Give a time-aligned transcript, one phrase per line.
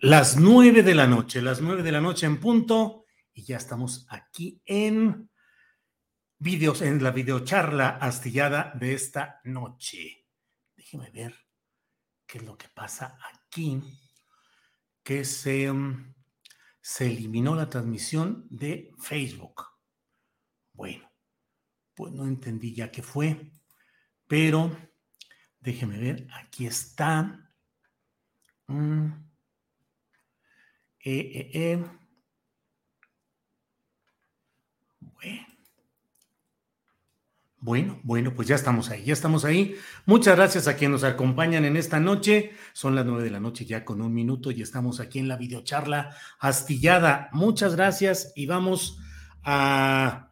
[0.00, 4.06] Las nueve de la noche, las nueve de la noche en punto, y ya estamos
[4.08, 5.28] aquí en
[6.38, 10.28] videos, en la videocharla astillada de esta noche.
[10.76, 11.34] Déjeme ver
[12.24, 13.82] qué es lo que pasa aquí,
[15.02, 16.14] que se, mm,
[16.80, 19.64] se eliminó la transmisión de Facebook.
[20.74, 21.10] Bueno,
[21.96, 23.50] pues no entendí ya qué fue,
[24.28, 24.78] pero
[25.58, 27.52] déjeme ver, aquí está.
[28.68, 29.27] Mm.
[31.10, 31.80] Eh, eh,
[35.22, 35.46] eh.
[37.60, 37.98] Bueno.
[38.02, 39.74] Bueno, pues ya estamos ahí, ya estamos ahí.
[40.04, 42.50] Muchas gracias a quienes nos acompañan en esta noche.
[42.74, 45.38] Son las nueve de la noche ya con un minuto y estamos aquí en la
[45.38, 47.30] videocharla astillada.
[47.32, 48.98] Muchas gracias y vamos
[49.42, 50.30] a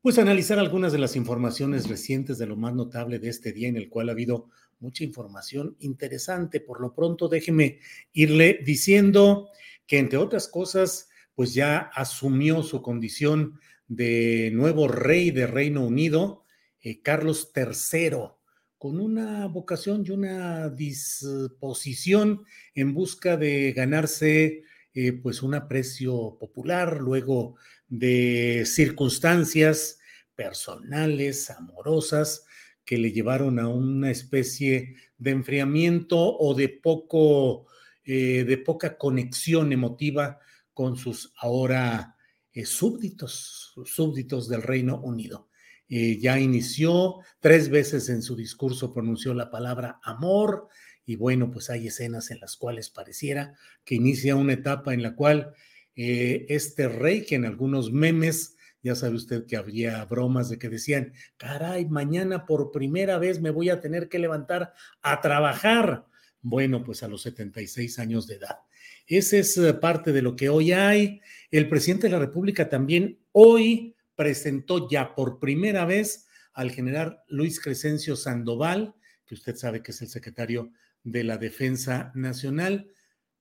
[0.00, 3.76] pues analizar algunas de las informaciones recientes de lo más notable de este día en
[3.76, 6.60] el cual ha habido mucha información interesante.
[6.60, 7.80] Por lo pronto, déjeme
[8.14, 9.50] irle diciendo
[9.86, 16.44] que entre otras cosas, pues ya asumió su condición de nuevo rey de Reino Unido,
[16.80, 18.32] eh, Carlos III,
[18.78, 22.44] con una vocación y una disposición
[22.74, 24.62] en busca de ganarse
[24.94, 27.56] eh, pues un aprecio popular luego
[27.88, 29.98] de circunstancias
[30.34, 32.44] personales, amorosas,
[32.84, 37.66] que le llevaron a una especie de enfriamiento o de poco
[38.08, 40.38] eh, de poca conexión emotiva
[40.72, 42.16] con sus ahora
[42.52, 45.48] eh, súbditos, súbditos del Reino Unido.
[45.88, 50.68] Eh, ya inició, tres veces en su discurso pronunció la palabra amor
[51.04, 55.16] y bueno, pues hay escenas en las cuales pareciera que inicia una etapa en la
[55.16, 55.52] cual
[55.96, 61.12] este rey, que en algunos memes, ya sabe usted que habría bromas de que decían,
[61.38, 66.06] caray, mañana por primera vez me voy a tener que levantar a trabajar
[66.48, 68.60] bueno, pues a los 76 años de edad.
[69.08, 71.20] Ese es eh, parte de lo que hoy hay.
[71.50, 77.58] El presidente de la República también hoy presentó ya por primera vez al general Luis
[77.58, 78.94] Crescencio Sandoval,
[79.26, 80.70] que usted sabe que es el secretario
[81.02, 82.92] de la Defensa Nacional.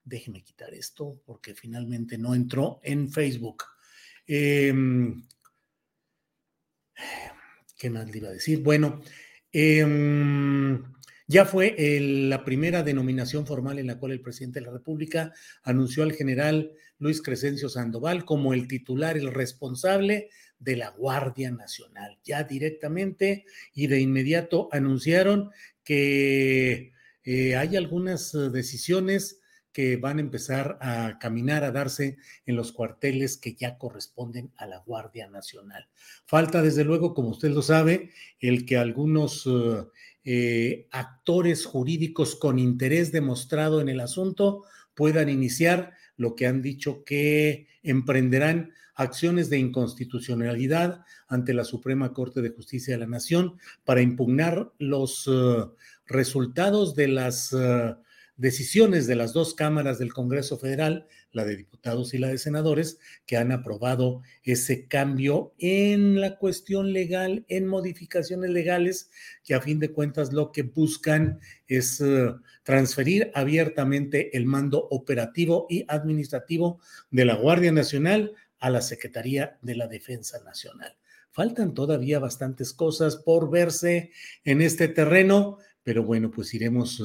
[0.03, 3.65] Déjeme quitar esto porque finalmente no entró en Facebook.
[4.25, 5.23] Em,
[7.77, 8.63] ¿Qué más le iba a decir?
[8.63, 8.99] Bueno,
[9.53, 9.85] eh,
[11.27, 16.03] ya fue la primera denominación formal en la cual el presidente de la República anunció
[16.03, 22.19] al general Luis Crescencio Sandoval como el titular, el responsable de la Guardia Nacional.
[22.23, 25.51] Ya directamente y de inmediato anunciaron
[25.83, 26.93] que
[27.23, 29.41] eh, hay algunas decisiones
[29.75, 34.67] que van a empezar a caminar, a darse en los cuarteles que ya corresponden a
[34.67, 35.89] la Guardia Nacional.
[36.25, 39.83] Falta, desde luego, como usted lo sabe, el que algunos eh,
[40.25, 44.63] eh, actores jurídicos con interés demostrado en el asunto
[44.95, 52.41] puedan iniciar lo que han dicho que emprenderán acciones de inconstitucionalidad ante la Suprema Corte
[52.41, 55.73] de Justicia de la Nación para impugnar los uh,
[56.07, 57.95] resultados de las uh,
[58.37, 62.97] decisiones de las dos cámaras del Congreso Federal, la de diputados y la de senadores,
[63.25, 69.11] que han aprobado ese cambio en la cuestión legal, en modificaciones legales,
[69.43, 72.33] que a fin de cuentas lo que buscan es eh,
[72.63, 76.79] transferir abiertamente el mando operativo y administrativo
[77.11, 80.95] de la Guardia Nacional a la Secretaría de la Defensa Nacional.
[81.31, 84.11] Faltan todavía bastantes cosas por verse
[84.45, 87.01] en este terreno, pero bueno, pues iremos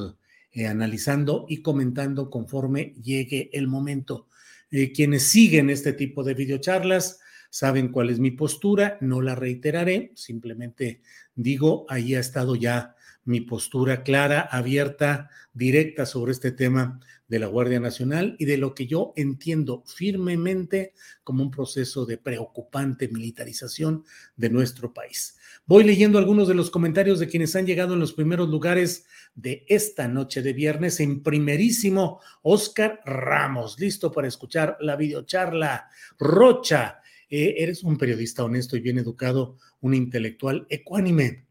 [0.53, 4.29] eh, analizando y comentando conforme llegue el momento.
[4.71, 7.21] Eh, quienes siguen este tipo de videocharlas
[7.51, 11.03] saben cuál es mi postura, no la reiteraré, simplemente
[11.35, 12.95] digo, ahí ha estado ya
[13.25, 18.75] mi postura clara, abierta, directa sobre este tema de la Guardia Nacional y de lo
[18.75, 24.05] que yo entiendo firmemente como un proceso de preocupante militarización
[24.37, 25.39] de nuestro país.
[25.67, 29.65] Voy leyendo algunos de los comentarios de quienes han llegado en los primeros lugares de
[29.69, 30.99] esta noche de viernes.
[30.99, 35.89] En primerísimo, Oscar Ramos, listo para escuchar la videocharla.
[36.19, 41.50] Rocha, eh, eres un periodista honesto y bien educado, un intelectual ecuánime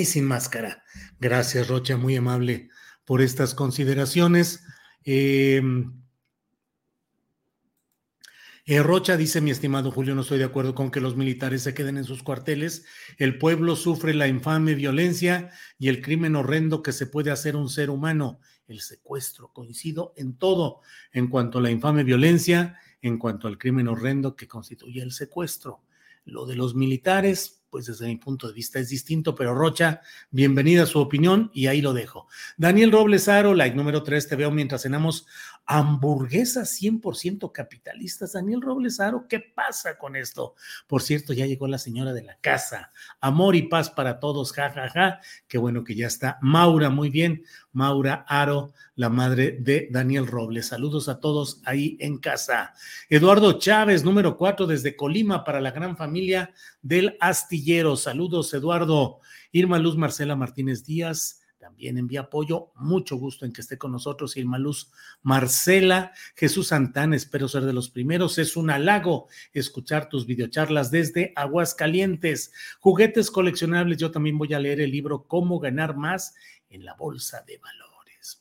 [0.00, 0.84] y sin máscara.
[1.20, 2.68] Gracias, Rocha, muy amable
[3.04, 4.64] por estas consideraciones.
[5.04, 5.62] Eh,
[8.70, 11.72] eh, Rocha dice, mi estimado Julio, no estoy de acuerdo con que los militares se
[11.72, 12.84] queden en sus cuarteles.
[13.16, 17.70] El pueblo sufre la infame violencia y el crimen horrendo que se puede hacer un
[17.70, 19.54] ser humano, el secuestro.
[19.54, 24.46] Coincido en todo, en cuanto a la infame violencia, en cuanto al crimen horrendo que
[24.46, 25.82] constituye el secuestro.
[26.26, 30.00] Lo de los militares, pues desde mi punto de vista es distinto, pero Rocha,
[30.30, 32.26] bienvenida a su opinión y ahí lo dejo.
[32.56, 35.26] Daniel Robles Aro, like número 3, te veo mientras cenamos
[35.66, 38.32] hamburguesas 100% capitalistas.
[38.32, 40.54] Daniel Robles Aro, ¿qué pasa con esto?
[40.86, 42.90] Por cierto, ya llegó la señora de la casa.
[43.20, 44.88] Amor y paz para todos, jajaja.
[44.88, 45.20] Ja, ja.
[45.46, 46.38] Qué bueno que ya está.
[46.40, 47.44] Maura, muy bien.
[47.72, 50.68] Maura Aro, la madre de Daniel Robles.
[50.68, 52.72] Saludos a todos ahí en casa.
[53.10, 56.52] Eduardo Chávez, número 4, desde Colima, para la gran familia
[56.88, 57.96] del Astillero.
[57.96, 59.20] Saludos, Eduardo.
[59.52, 62.72] Irma Luz Marcela Martínez Díaz también envía apoyo.
[62.76, 64.90] Mucho gusto en que esté con nosotros Irma Luz
[65.22, 66.12] Marcela.
[66.34, 68.38] Jesús Santana, espero ser de los primeros.
[68.38, 72.52] Es un halago escuchar tus videocharlas desde Aguascalientes.
[72.80, 73.98] Juguetes coleccionables.
[73.98, 76.34] Yo también voy a leer el libro Cómo ganar más
[76.70, 77.58] en la bolsa de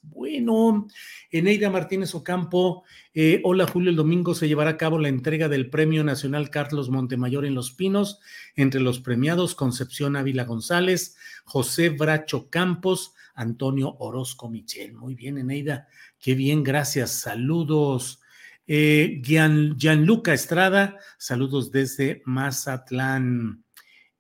[0.02, 0.88] Bueno,
[1.32, 5.70] Eneida Martínez Ocampo, eh, hola Julio, el domingo se llevará a cabo la entrega del
[5.70, 8.20] Premio Nacional Carlos Montemayor en Los Pinos,
[8.56, 14.94] entre los premiados Concepción Ávila González, José Bracho Campos, Antonio Orozco Michel.
[14.94, 15.88] Muy bien, Eneida,
[16.20, 17.12] qué bien, gracias.
[17.12, 18.22] Saludos.
[18.66, 23.64] Eh, Gianluca Estrada, saludos desde Mazatlán.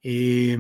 [0.02, 0.58] Eh,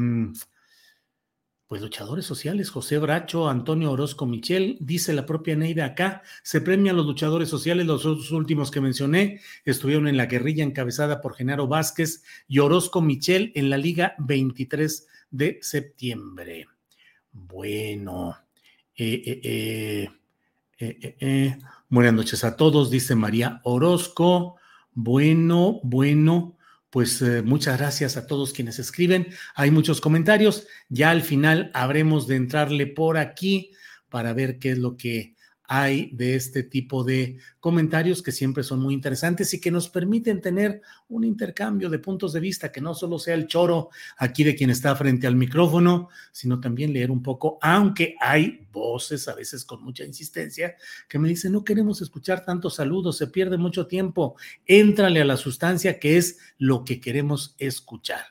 [1.67, 6.95] pues luchadores sociales, José Bracho, Antonio Orozco Michel, dice la propia Neida acá, se premian
[6.95, 12.23] los luchadores sociales, los últimos que mencioné estuvieron en la guerrilla encabezada por Genaro Vázquez
[12.47, 16.67] y Orozco Michel en la Liga 23 de septiembre.
[17.33, 18.37] Bueno,
[18.95, 20.09] eh, eh,
[20.79, 21.57] eh,
[21.89, 24.55] buenas noches a todos, dice María Orozco.
[24.93, 26.56] Bueno, bueno,
[26.89, 29.27] pues eh, muchas gracias a todos quienes escriben.
[29.55, 30.67] Hay muchos comentarios.
[30.89, 33.71] Ya al final habremos de entrarle por aquí
[34.09, 35.36] para ver qué es lo que
[35.67, 40.39] hay de este tipo de comentarios que siempre son muy interesantes y que nos permiten
[40.39, 44.55] tener un intercambio de puntos de vista, que no solo sea el choro aquí de
[44.55, 49.65] quien está frente al micrófono, sino también leer un poco, aunque hay voces a veces
[49.65, 50.75] con mucha insistencia
[51.09, 55.35] que me dicen, no queremos escuchar tantos saludos, se pierde mucho tiempo, éntrale a la
[55.35, 58.21] sustancia que es lo que queremos escuchar.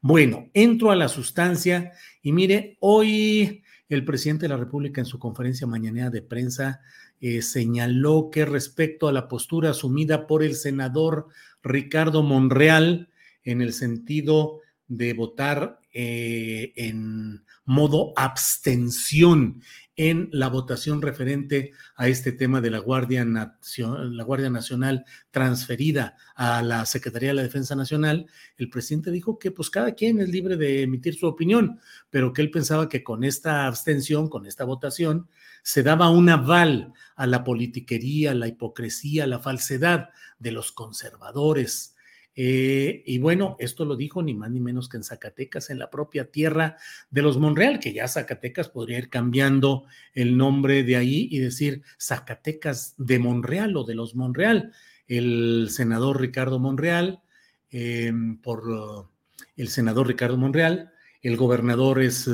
[0.00, 1.92] Bueno, entro a la sustancia
[2.22, 6.80] y mire, hoy el presidente de la República en su conferencia mañanera de prensa
[7.20, 11.28] eh, señaló que respecto a la postura asumida por el senador
[11.62, 13.10] Ricardo Monreal
[13.42, 14.60] en el sentido
[14.96, 19.62] de votar eh, en modo abstención
[19.96, 26.62] en la votación referente a este tema de la Guardia, la Guardia Nacional transferida a
[26.62, 30.56] la Secretaría de la Defensa Nacional, el presidente dijo que pues cada quien es libre
[30.56, 31.78] de emitir su opinión,
[32.10, 35.28] pero que él pensaba que con esta abstención, con esta votación,
[35.62, 41.93] se daba un aval a la politiquería, la hipocresía, la falsedad de los conservadores,
[42.36, 45.90] eh, y bueno, esto lo dijo ni más ni menos que en Zacatecas, en la
[45.90, 46.76] propia tierra
[47.10, 51.82] de los Monreal, que ya Zacatecas podría ir cambiando el nombre de ahí y decir
[51.98, 54.72] Zacatecas de Monreal o de los Monreal.
[55.06, 57.22] El senador Ricardo Monreal,
[57.70, 59.10] em, por
[59.56, 60.90] el senador Ricardo Monreal,
[61.22, 62.28] el gobernador es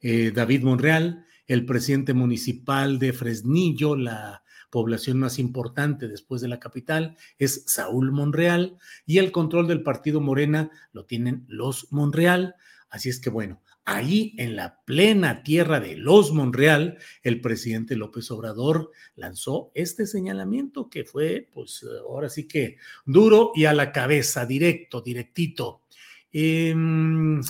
[0.00, 6.60] eh, David Monreal, el presidente municipal de Fresnillo, la población más importante después de la
[6.60, 12.56] capital es Saúl Monreal y el control del partido Morena lo tienen los Monreal.
[12.90, 18.30] Así es que bueno, ahí en la plena tierra de los Monreal, el presidente López
[18.30, 24.44] Obrador lanzó este señalamiento que fue, pues ahora sí que duro y a la cabeza,
[24.44, 25.82] directo, directito.
[26.30, 27.40] Em,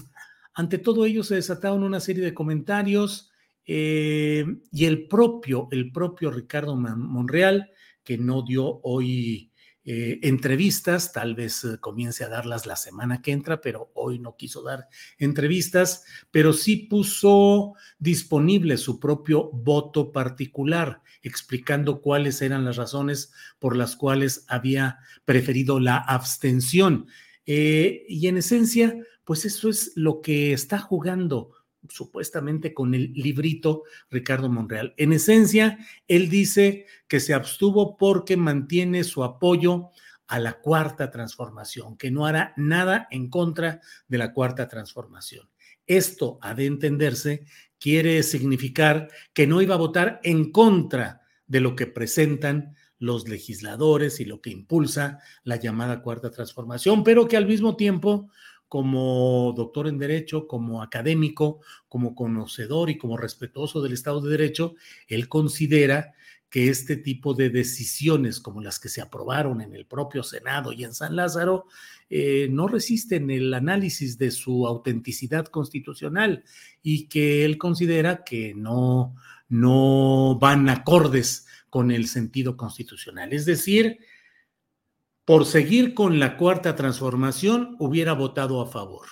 [0.54, 3.32] ante todo ello se desataron una serie de comentarios
[3.70, 7.70] eh, y el propio, el propio Ricardo Monreal,
[8.02, 9.52] que no dio hoy
[9.84, 14.36] eh, entrevistas, tal vez eh, comience a darlas la semana que entra, pero hoy no
[14.36, 22.76] quiso dar entrevistas, pero sí puso disponible su propio voto particular, explicando cuáles eran las
[22.76, 27.06] razones por las cuales había preferido la abstención.
[27.44, 28.94] y en esencia,
[29.24, 31.57] pues eso es lo que está jugando
[31.88, 34.94] supuestamente con el librito Ricardo Monreal.
[34.96, 39.90] En esencia, él dice que se abstuvo porque mantiene su apoyo
[40.26, 45.48] a la cuarta transformación, que no hará nada en contra de la cuarta transformación.
[45.86, 47.46] Esto, ha de entenderse,
[47.78, 54.20] quiere significar que no iba a votar en contra de lo que presentan los legisladores
[54.20, 58.30] y lo que impulsa la llamada cuarta transformación, pero que al mismo tiempo
[58.68, 64.74] como doctor en Derecho, como académico, como conocedor y como respetuoso del Estado de Derecho,
[65.08, 66.14] él considera
[66.50, 70.84] que este tipo de decisiones como las que se aprobaron en el propio Senado y
[70.84, 71.66] en San Lázaro
[72.08, 76.44] eh, no resisten el análisis de su autenticidad constitucional
[76.82, 79.14] y que él considera que no,
[79.48, 83.32] no van acordes con el sentido constitucional.
[83.34, 83.98] Es decir,
[85.28, 89.08] por seguir con la cuarta transformación, hubiera votado a favor.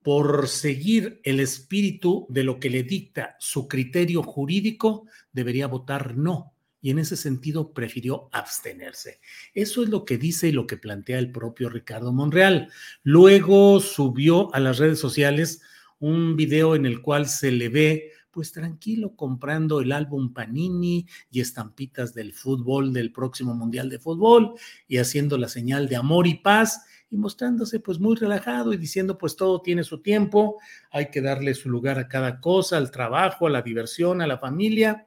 [0.00, 6.54] Por seguir el espíritu de lo que le dicta su criterio jurídico, debería votar no.
[6.80, 9.18] Y en ese sentido prefirió abstenerse.
[9.54, 12.70] Eso es lo que dice y lo que plantea el propio Ricardo Monreal.
[13.02, 15.62] Luego subió a las redes sociales
[15.98, 21.40] un video en el cual se le ve pues tranquilo comprando el álbum Panini y
[21.40, 24.54] estampitas del fútbol, del próximo Mundial de Fútbol
[24.88, 29.16] y haciendo la señal de amor y paz y mostrándose pues muy relajado y diciendo
[29.16, 30.58] pues todo tiene su tiempo,
[30.90, 34.38] hay que darle su lugar a cada cosa, al trabajo, a la diversión, a la
[34.38, 35.06] familia,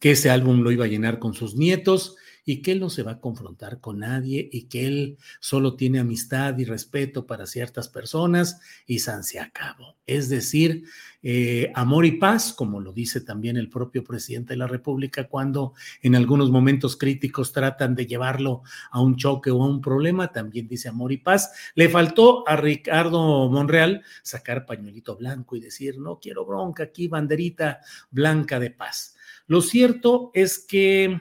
[0.00, 2.16] que ese álbum lo iba a llenar con sus nietos
[2.48, 5.98] y que él no se va a confrontar con nadie y que él solo tiene
[5.98, 9.96] amistad y respeto para ciertas personas y san se acabó.
[10.06, 10.84] Es decir,
[11.22, 15.74] eh, amor y paz, como lo dice también el propio presidente de la República cuando
[16.00, 18.62] en algunos momentos críticos tratan de llevarlo
[18.92, 21.50] a un choque o a un problema, también dice amor y paz.
[21.74, 27.80] Le faltó a Ricardo Monreal sacar pañuelito blanco y decir, no quiero bronca, aquí banderita
[28.12, 29.16] blanca de paz.
[29.48, 31.20] Lo cierto es que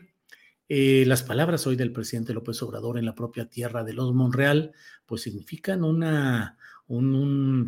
[0.68, 4.74] eh, las palabras hoy del presidente López Obrador en la propia tierra de los Monreal,
[5.06, 6.58] pues significan una,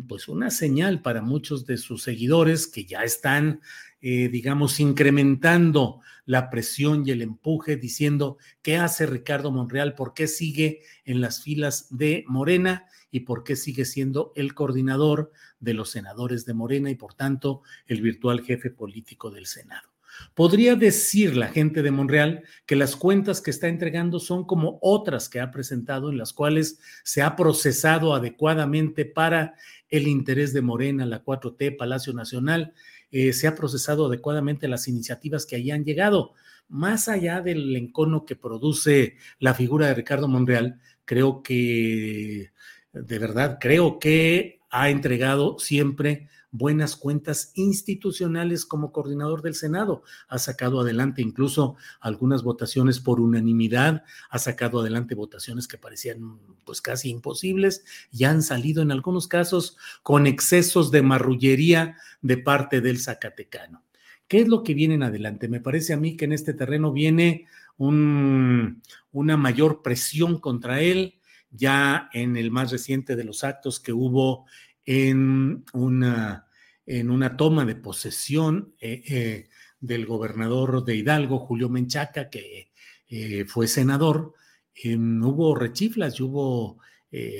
[0.08, 3.60] pues una señal para muchos de sus seguidores que ya están,
[4.00, 10.26] eh, digamos, incrementando la presión y el empuje, diciendo qué hace Ricardo Monreal, por qué
[10.26, 15.90] sigue en las filas de Morena y por qué sigue siendo el coordinador de los
[15.90, 19.88] senadores de Morena y por tanto el virtual jefe político del Senado.
[20.34, 25.28] Podría decir la gente de Monreal que las cuentas que está entregando son como otras
[25.28, 29.54] que ha presentado en las cuales se ha procesado adecuadamente para
[29.88, 32.74] el interés de Morena, la 4T, Palacio Nacional,
[33.10, 36.34] eh, se ha procesado adecuadamente las iniciativas que ahí han llegado.
[36.68, 42.52] Más allá del encono que produce la figura de Ricardo Monreal, creo que,
[42.92, 50.02] de verdad, creo que ha entregado siempre buenas cuentas institucionales como coordinador del Senado.
[50.28, 56.80] Ha sacado adelante incluso algunas votaciones por unanimidad, ha sacado adelante votaciones que parecían pues
[56.80, 62.98] casi imposibles y han salido en algunos casos con excesos de marrullería de parte del
[62.98, 63.84] Zacatecano.
[64.26, 65.48] ¿Qué es lo que viene en adelante?
[65.48, 67.46] Me parece a mí que en este terreno viene
[67.78, 71.14] un, una mayor presión contra él,
[71.50, 74.44] ya en el más reciente de los actos que hubo
[74.90, 76.46] en una,
[76.86, 79.48] en una toma de posesión eh, eh,
[79.80, 82.72] del gobernador de Hidalgo, Julio Menchaca, que
[83.06, 84.32] eh, fue senador,
[84.82, 86.78] hubo rechiflas y hubo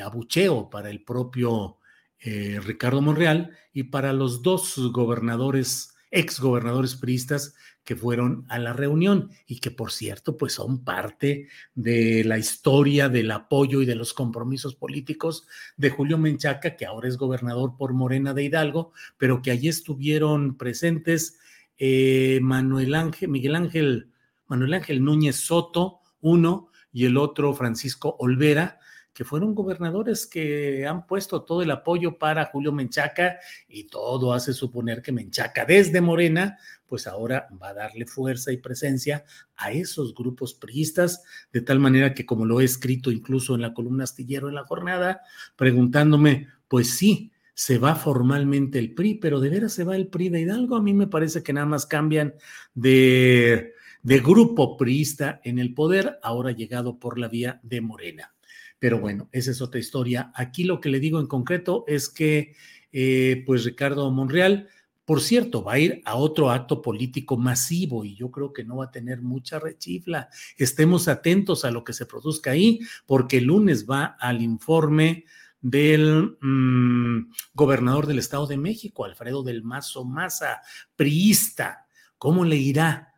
[0.05, 1.79] abucheo para el propio
[2.21, 7.55] Ricardo Monreal y para los dos gobernadores, ex gobernadores priistas
[7.89, 13.09] que fueron a la reunión y que por cierto pues son parte de la historia
[13.09, 15.47] del apoyo y de los compromisos políticos
[15.79, 20.59] de Julio Menchaca, que ahora es gobernador por Morena de Hidalgo, pero que allí estuvieron
[20.59, 21.39] presentes
[21.79, 24.11] eh, Manuel Ángel, Miguel Ángel,
[24.49, 28.81] Manuel Ángel Núñez Soto, uno, y el otro Francisco Olvera,
[29.19, 34.53] que fueron gobernadores que han puesto todo el apoyo para Julio Menchaca y todo hace
[34.53, 36.57] suponer que Menchaca desde Morena,
[36.87, 39.25] pues ahora va a darle fuerza y presencia
[39.57, 43.75] a esos grupos priistas, de tal manera que como lo he escrito incluso en la
[43.75, 45.23] columna astillero en la jornada,
[45.57, 50.29] preguntándome, pues sí, se va formalmente el PRI, pero de veras se va el PRI
[50.29, 50.77] de Hidalgo.
[50.77, 52.35] A mí me parece que nada más cambian
[52.73, 58.33] de, de grupo priista en el poder, ahora llegado por la vía de Morena.
[58.79, 60.31] Pero bueno, esa es otra historia.
[60.35, 62.55] Aquí lo que le digo en concreto es que,
[62.93, 64.69] eh, pues Ricardo Monreal,
[65.05, 68.77] por cierto, va a ir a otro acto político masivo y yo creo que no
[68.77, 70.29] va a tener mucha rechifla.
[70.59, 75.25] Estemos atentos a lo que se produzca ahí, porque el lunes va al informe
[75.61, 80.61] del mm, gobernador del Estado de México, Alfredo del Mazo Maza,
[80.95, 81.87] priista.
[82.19, 83.15] ¿Cómo le irá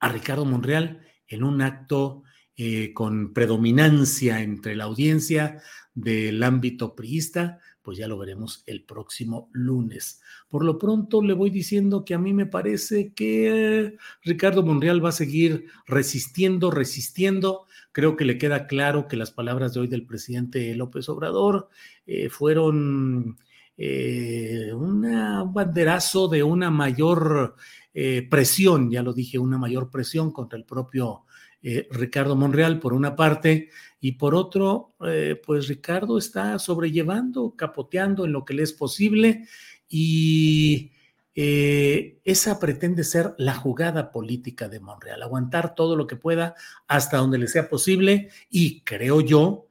[0.00, 2.22] a Ricardo Monreal en un acto
[2.56, 5.60] eh, con predominancia entre la audiencia
[5.92, 10.20] del ámbito priista, pues ya lo veremos el próximo lunes.
[10.48, 15.08] Por lo pronto le voy diciendo que a mí me parece que Ricardo Monreal va
[15.08, 17.66] a seguir resistiendo, resistiendo.
[17.90, 21.68] Creo que le queda claro que las palabras de hoy del presidente López Obrador
[22.06, 23.36] eh, fueron
[23.76, 25.02] eh, un
[25.52, 27.56] banderazo de una mayor
[28.28, 31.24] presión, ya lo dije, una mayor presión contra el propio
[31.66, 38.26] eh, Ricardo Monreal por una parte y por otro, eh, pues Ricardo está sobrellevando, capoteando
[38.26, 39.48] en lo que le es posible
[39.88, 40.92] y
[41.34, 46.54] eh, esa pretende ser la jugada política de Monreal, aguantar todo lo que pueda
[46.86, 49.66] hasta donde le sea posible y creo yo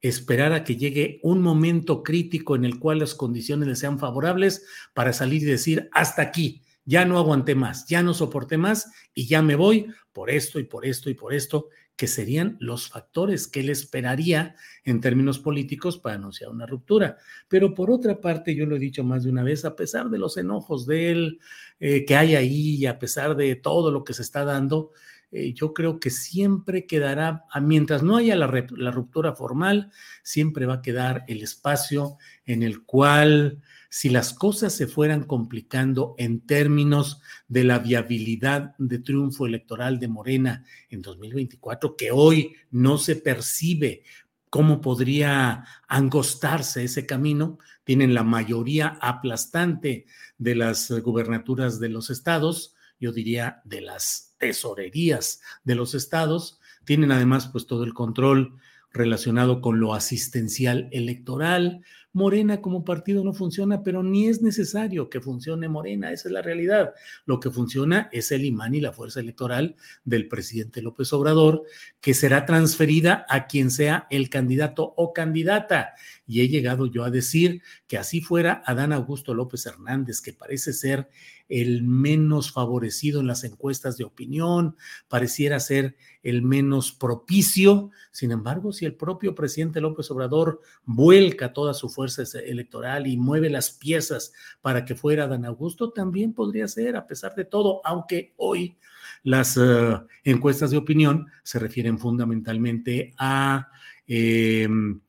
[0.00, 4.66] esperar a que llegue un momento crítico en el cual las condiciones le sean favorables
[4.94, 9.26] para salir y decir hasta aquí, ya no aguanté más, ya no soporté más y
[9.26, 13.46] ya me voy por esto y por esto y por esto, que serían los factores
[13.46, 17.18] que él esperaría en términos políticos para anunciar una ruptura.
[17.48, 20.18] Pero por otra parte, yo lo he dicho más de una vez, a pesar de
[20.18, 21.38] los enojos de él
[21.78, 24.90] eh, que hay ahí a pesar de todo lo que se está dando,
[25.36, 29.90] eh, yo creo que siempre quedará, mientras no haya la, la ruptura formal,
[30.22, 33.60] siempre va a quedar el espacio en el cual
[33.90, 40.06] si las cosas se fueran complicando en términos de la viabilidad de triunfo electoral de
[40.06, 44.04] Morena en 2024, que hoy no se percibe
[44.50, 50.06] cómo podría angostarse ese camino, tienen la mayoría aplastante
[50.38, 57.12] de las gubernaturas de los estados, yo diría de las tesorerías de los estados, tienen
[57.12, 58.58] además pues todo el control
[58.92, 61.82] relacionado con lo asistencial electoral,
[62.14, 66.42] Morena como partido no funciona, pero ni es necesario que funcione Morena, esa es la
[66.42, 66.94] realidad.
[67.26, 71.64] Lo que funciona es el imán y la fuerza electoral del presidente López Obrador,
[72.00, 75.94] que será transferida a quien sea el candidato o candidata.
[76.26, 80.72] Y he llegado yo a decir que así fuera Adán Augusto López Hernández, que parece
[80.72, 81.08] ser
[81.48, 84.76] el menos favorecido en las encuestas de opinión,
[85.08, 87.90] pareciera ser el menos propicio.
[88.10, 93.50] Sin embargo, si el propio presidente López Obrador vuelca toda su fuerza electoral y mueve
[93.50, 94.32] las piezas
[94.62, 98.78] para que fuera Dan Augusto, también podría ser, a pesar de todo, aunque hoy
[99.22, 103.68] las eh, encuestas de opinión se refieren fundamentalmente a...
[104.06, 105.00] Em,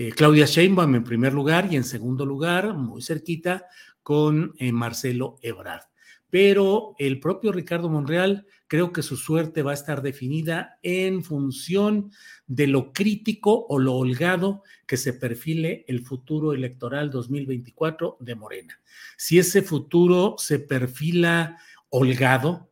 [0.00, 3.66] eh, Claudia Sheinbaum en primer lugar y en segundo lugar, muy cerquita,
[4.00, 5.88] con eh, Marcelo Ebrard.
[6.30, 12.12] Pero el propio Ricardo Monreal creo que su suerte va a estar definida en función
[12.46, 18.80] de lo crítico o lo holgado que se perfile el futuro electoral 2024 de Morena.
[19.16, 21.58] Si ese futuro se perfila
[21.88, 22.67] holgado,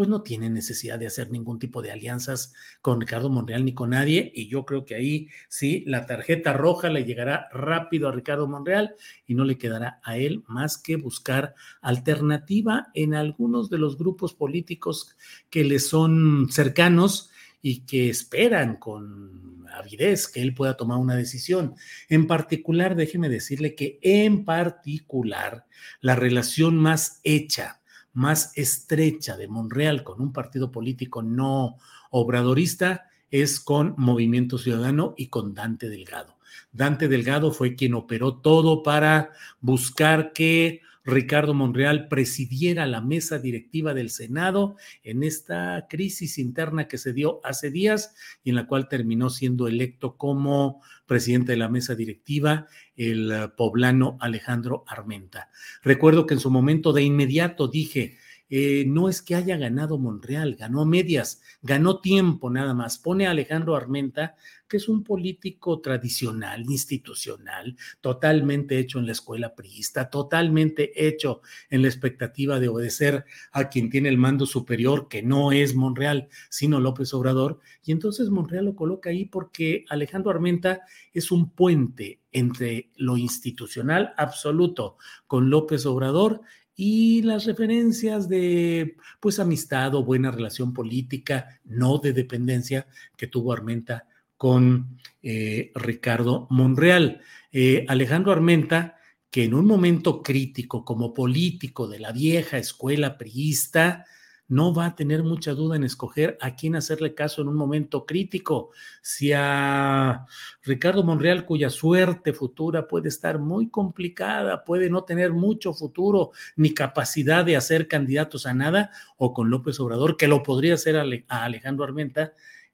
[0.00, 3.90] pues no tiene necesidad de hacer ningún tipo de alianzas con Ricardo Monreal ni con
[3.90, 4.32] nadie.
[4.34, 8.94] Y yo creo que ahí sí, la tarjeta roja le llegará rápido a Ricardo Monreal
[9.26, 14.32] y no le quedará a él más que buscar alternativa en algunos de los grupos
[14.32, 15.18] políticos
[15.50, 17.28] que le son cercanos
[17.60, 21.74] y que esperan con avidez que él pueda tomar una decisión.
[22.08, 25.66] En particular, déjeme decirle que en particular,
[26.00, 27.79] la relación más hecha
[28.12, 31.76] más estrecha de Monreal con un partido político no
[32.10, 36.36] obradorista es con Movimiento Ciudadano y con Dante Delgado.
[36.72, 43.94] Dante Delgado fue quien operó todo para buscar que Ricardo Monreal presidiera la mesa directiva
[43.94, 48.88] del Senado en esta crisis interna que se dio hace días y en la cual
[48.88, 55.48] terminó siendo electo como presidente de la mesa directiva el poblano Alejandro Armenta.
[55.82, 58.18] Recuerdo que en su momento de inmediato dije,
[58.50, 62.98] eh, no es que haya ganado Monreal, ganó medias, ganó tiempo nada más.
[62.98, 64.34] Pone a Alejandro Armenta,
[64.68, 71.82] que es un político tradicional, institucional, totalmente hecho en la escuela priista, totalmente hecho en
[71.82, 76.80] la expectativa de obedecer a quien tiene el mando superior, que no es Monreal, sino
[76.80, 77.60] López Obrador.
[77.84, 80.82] Y entonces Monreal lo coloca ahí porque Alejandro Armenta
[81.12, 86.42] es un puente entre lo institucional absoluto con López Obrador
[86.82, 92.86] y las referencias de pues amistad o buena relación política, no de dependencia
[93.18, 94.06] que tuvo Armenta
[94.38, 97.20] con eh, Ricardo Monreal.
[97.52, 98.96] Eh, Alejandro Armenta,
[99.30, 104.06] que en un momento crítico como político de la vieja escuela priista,
[104.50, 108.04] no va a tener mucha duda en escoger a quién hacerle caso en un momento
[108.04, 108.70] crítico.
[109.00, 110.26] Si a
[110.62, 116.74] Ricardo Monreal, cuya suerte futura puede estar muy complicada, puede no tener mucho futuro ni
[116.74, 121.44] capacidad de hacer candidatos a nada, o con López Obrador, que lo podría hacer a
[121.44, 122.32] Alejandro Armenta,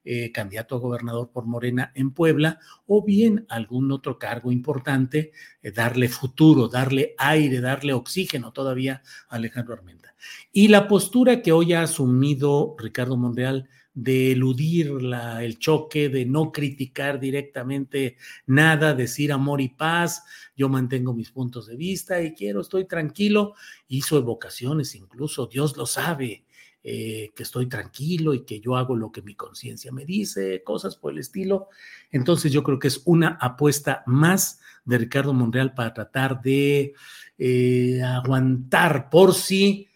[0.09, 5.71] eh, candidato a gobernador por Morena en Puebla, o bien algún otro cargo importante, eh,
[5.71, 10.15] darle futuro, darle aire, darle oxígeno todavía a Alejandro Armenta.
[10.53, 14.93] Y la postura que hoy ha asumido Ricardo Monreal de eludir
[15.41, 18.15] el choque, de no criticar directamente
[18.45, 20.23] nada, decir amor y paz,
[20.55, 23.55] yo mantengo mis puntos de vista y quiero, estoy tranquilo,
[23.87, 26.45] hizo evocaciones incluso, Dios lo sabe,
[26.89, 30.95] eh, que estoy tranquilo y que yo hago lo que mi conciencia me dice, cosas
[30.95, 31.67] por el estilo.
[32.11, 36.93] Entonces yo creo que es una apuesta más de Ricardo Monreal para tratar de
[37.37, 39.86] eh, aguantar por sí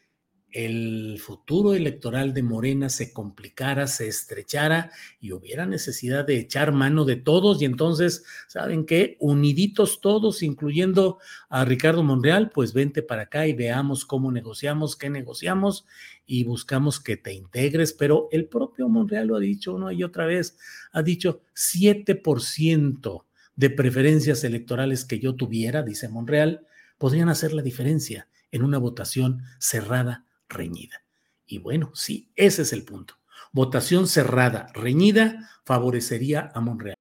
[0.51, 7.05] el futuro electoral de Morena se complicara, se estrechara y hubiera necesidad de echar mano
[7.05, 9.17] de todos y entonces, ¿saben qué?
[9.19, 15.09] Uniditos todos, incluyendo a Ricardo Monreal, pues vente para acá y veamos cómo negociamos, qué
[15.09, 15.85] negociamos
[16.25, 20.25] y buscamos que te integres, pero el propio Monreal lo ha dicho una y otra
[20.25, 20.57] vez,
[20.91, 26.65] ha dicho 7% de preferencias electorales que yo tuviera, dice Monreal,
[26.97, 31.03] podrían hacer la diferencia en una votación cerrada reñida.
[31.45, 33.15] Y bueno, sí, ese es el punto.
[33.51, 37.00] Votación cerrada, reñida, favorecería a Monreal.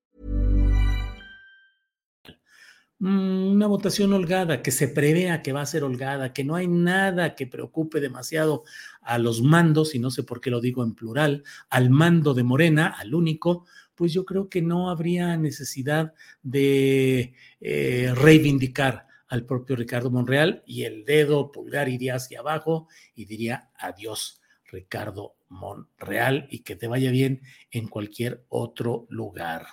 [3.01, 7.33] Una votación holgada, que se prevea que va a ser holgada, que no hay nada
[7.33, 8.63] que preocupe demasiado
[9.01, 12.43] a los mandos, y no sé por qué lo digo en plural, al mando de
[12.43, 19.75] Morena, al único, pues yo creo que no habría necesidad de eh, reivindicar al propio
[19.75, 26.59] Ricardo Monreal y el dedo pulgar iría hacia abajo y diría adiós, Ricardo Monreal, y
[26.59, 29.65] que te vaya bien en cualquier otro lugar.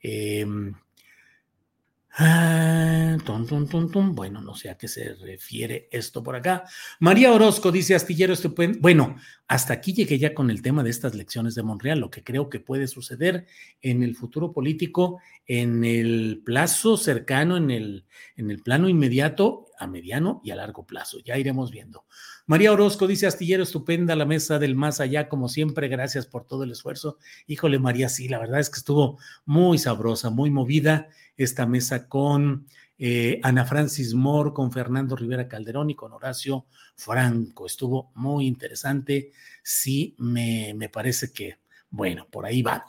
[0.00, 0.46] Eh,
[2.14, 3.16] Ah,
[4.12, 6.64] Bueno, no sé a qué se refiere esto por acá.
[7.00, 8.78] María Orozco dice Astillero estupendo.
[8.80, 9.16] Bueno,
[9.48, 12.50] hasta aquí llegué ya con el tema de estas lecciones de Monreal, lo que creo
[12.50, 13.46] que puede suceder
[13.80, 18.04] en el futuro político, en el plazo cercano, en el,
[18.36, 21.18] en el plano inmediato, a mediano y a largo plazo.
[21.20, 22.04] Ya iremos viendo.
[22.46, 26.64] María Orozco dice, Astillero, estupenda la mesa del más allá, como siempre, gracias por todo
[26.64, 27.18] el esfuerzo.
[27.46, 32.66] Híjole, María, sí, la verdad es que estuvo muy sabrosa, muy movida esta mesa con
[32.98, 37.66] eh, Ana Francis Moore con Fernando Rivera Calderón y con Horacio Franco.
[37.66, 39.32] Estuvo muy interesante.
[39.62, 41.58] Sí, me, me parece que,
[41.90, 42.84] bueno, por ahí va.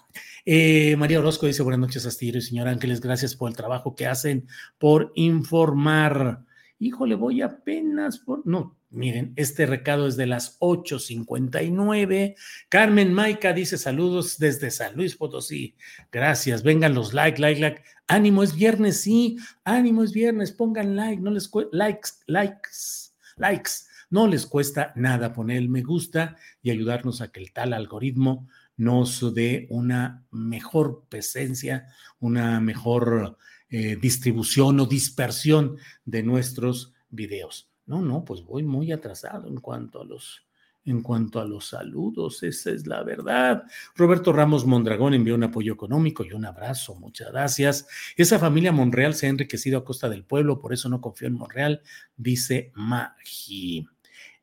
[0.45, 4.05] Eh, María Orozco dice, buenas noches, Astillero y señor Ángeles, gracias por el trabajo que
[4.05, 6.45] hacen, por informar.
[6.83, 8.45] Híjole, voy apenas por...
[8.45, 12.35] No, Miren, este recado es de las 8:59.
[12.69, 15.75] Carmen Maica dice saludos desde San Luis Potosí.
[16.11, 16.61] Gracias.
[16.61, 17.83] Vengan los like, like, like.
[18.07, 19.37] Ánimo, es viernes, sí.
[19.63, 20.51] Ánimo, es viernes.
[20.51, 21.49] Pongan like, no les.
[21.71, 23.71] Likes, likes, likes.
[24.11, 28.47] No les cuesta nada poner el me gusta y ayudarnos a que el tal algoritmo
[28.77, 31.87] nos dé una mejor presencia,
[32.19, 33.39] una mejor
[33.75, 37.71] eh, distribución o dispersión de nuestros videos.
[37.87, 40.43] No, no, pues voy muy atrasado en cuanto a los
[40.85, 43.63] en cuanto a los saludos, esa es la verdad.
[43.95, 47.87] Roberto Ramos Mondragón envió un apoyo económico y un abrazo, muchas gracias.
[48.15, 51.33] Esa familia Monreal se ha enriquecido a costa del pueblo, por eso no confío en
[51.33, 51.81] Monreal,
[52.15, 53.87] dice Magi.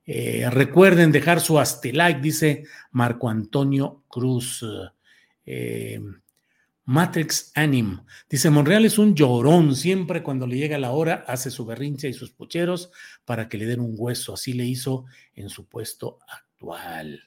[0.05, 1.63] Eh, recuerden dejar su
[1.93, 4.67] like, dice Marco Antonio Cruz.
[5.47, 6.01] Eh,
[6.91, 8.01] Matrix Anim.
[8.29, 12.13] Dice, Monreal es un llorón, siempre cuando le llega la hora hace su berrincha y
[12.13, 12.91] sus pucheros
[13.25, 17.21] para que le den un hueso, así le hizo en su puesto actual.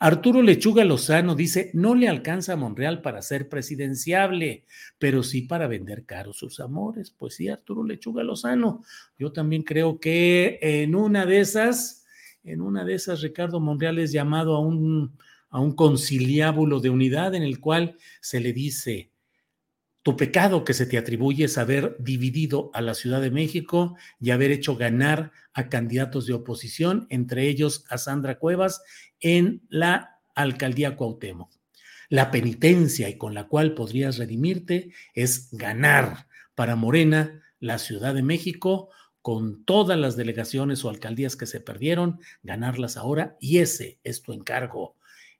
[0.00, 4.64] Arturo Lechuga Lozano dice, no le alcanza a Monreal para ser presidenciable,
[4.98, 7.12] pero sí para vender caros sus amores.
[7.12, 8.82] Pues sí, Arturo Lechuga Lozano.
[9.16, 12.04] Yo también creo que en una de esas,
[12.42, 15.16] en una de esas, Ricardo Monreal es llamado a un
[15.56, 19.10] a un conciliábulo de unidad en el cual se le dice,
[20.02, 24.32] tu pecado que se te atribuye es haber dividido a la Ciudad de México y
[24.32, 28.82] haber hecho ganar a candidatos de oposición, entre ellos a Sandra Cuevas,
[29.18, 31.50] en la alcaldía Cuauhtémoc.
[32.10, 38.22] La penitencia y con la cual podrías redimirte es ganar para Morena la Ciudad de
[38.22, 38.90] México
[39.22, 44.34] con todas las delegaciones o alcaldías que se perdieron, ganarlas ahora y ese es tu
[44.34, 44.95] encargo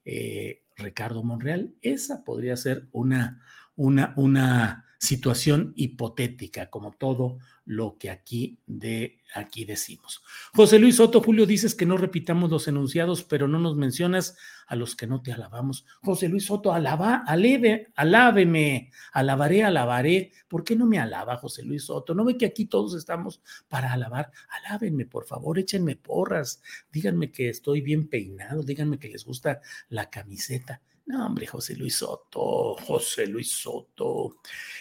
[0.06, 1.74] eh, Ricardo Monreal.
[1.82, 3.42] Esa podría ser una,
[3.76, 10.22] una, una situación hipotética, como todo lo que aquí, de, aquí decimos.
[10.54, 14.76] José Luis Soto, Julio, dices que no repitamos los enunciados, pero no nos mencionas a
[14.76, 15.84] los que no te alabamos.
[16.02, 20.32] José Luis Soto, alaba, aleve, alábeme, alabaré, alabaré.
[20.48, 22.14] ¿Por qué no me alaba José Luis Soto?
[22.14, 24.30] ¿No ve que aquí todos estamos para alabar?
[24.64, 30.08] Alábenme, por favor, échenme porras, díganme que estoy bien peinado, díganme que les gusta la
[30.08, 30.80] camiseta.
[31.06, 34.38] No, hombre, José Luis Soto, José Luis Soto.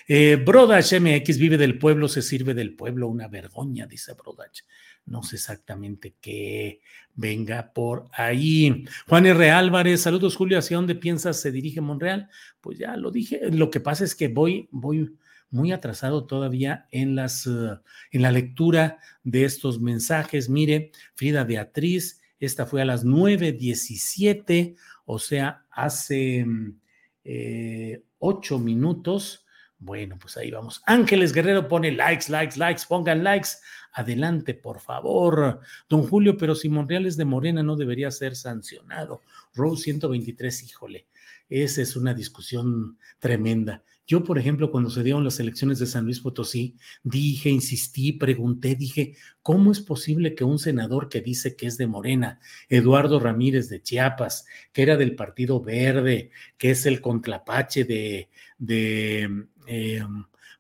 [0.08, 4.64] Eh, Brodach MX vive del pueblo, se sirve del pueblo, una vergüenza, dice Brodach.
[5.06, 6.82] No sé exactamente qué
[7.14, 8.86] venga por ahí.
[9.08, 9.52] Juan R.
[9.52, 12.28] Álvarez, saludos Julio, ¿hacia dónde piensas se dirige Monreal?
[12.60, 15.16] Pues ya lo dije, lo que pasa es que voy, voy
[15.52, 17.80] muy atrasado todavía en, las, uh,
[18.12, 20.50] en la lectura de estos mensajes.
[20.50, 26.80] Mire, Frida Beatriz, esta fue a las 9.17 o sea, hace mm,
[27.24, 29.46] eh, ocho minutos.
[29.78, 30.82] Bueno, pues ahí vamos.
[30.86, 33.50] Ángeles Guerrero pone likes, likes, likes, pongan likes.
[33.94, 35.60] Adelante, por favor.
[35.88, 39.22] Don Julio, pero si Monreal es de Morena, no debería ser sancionado.
[39.54, 41.08] Rose 123, híjole,
[41.50, 43.84] esa es una discusión tremenda.
[44.08, 48.76] Yo, por ejemplo, cuando se dieron las elecciones de San Luis Potosí, dije, insistí, pregunté,
[48.76, 52.40] dije, ¿cómo es posible que un senador que dice que es de Morena,
[52.70, 59.48] Eduardo Ramírez de Chiapas, que era del Partido Verde, que es el contrapache de, de
[59.66, 60.04] eh,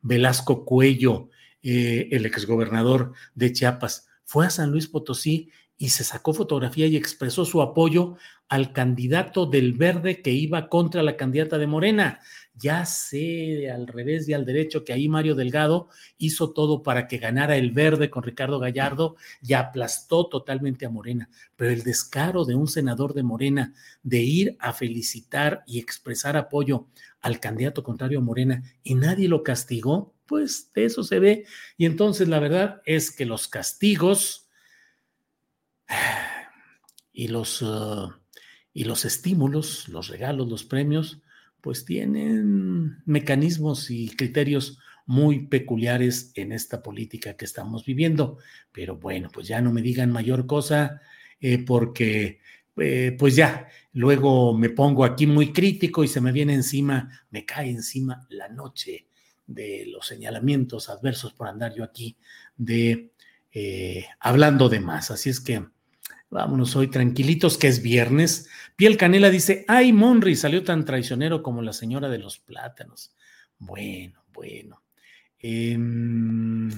[0.01, 1.29] Velasco Cuello,
[1.61, 6.95] eh, el exgobernador de Chiapas, fue a San Luis Potosí y se sacó fotografía y
[6.95, 8.15] expresó su apoyo
[8.47, 12.19] al candidato del verde que iba contra la candidata de Morena.
[12.57, 17.17] Ya sé al revés y al derecho que ahí Mario Delgado hizo todo para que
[17.17, 21.29] ganara el verde con Ricardo Gallardo y aplastó totalmente a Morena.
[21.57, 26.87] Pero el descaro de un senador de Morena de ir a felicitar y expresar apoyo
[27.19, 31.45] al candidato contrario a Morena y nadie lo castigó, pues de eso se ve.
[31.77, 34.47] Y entonces la verdad es que los castigos
[37.11, 38.13] y los, uh,
[38.73, 41.21] y los estímulos, los regalos, los premios,
[41.65, 48.37] pues tienen mecanismos y criterios muy peculiares en esta política que estamos viviendo.
[48.71, 51.01] Pero bueno, pues ya no me digan mayor cosa
[51.41, 52.39] eh, porque
[52.77, 57.47] eh, pues ya, luego me pongo aquí muy crítico y se me viene encima, me
[57.47, 59.07] cae encima la noche
[59.47, 62.15] de los señalamientos adversos por andar yo aquí
[62.57, 63.09] de
[63.51, 65.09] eh, hablando de más.
[65.09, 65.65] Así es que
[66.29, 68.49] Vámonos hoy tranquilitos, que es viernes.
[68.75, 73.15] Piel Canela dice, ay, Monry salió tan traicionero como la señora de los plátanos.
[73.57, 74.81] Bueno, bueno.
[75.39, 76.69] Em,